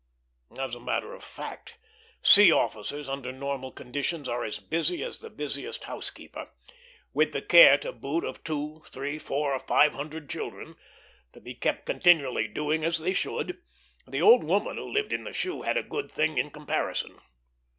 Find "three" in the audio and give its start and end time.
8.87-9.19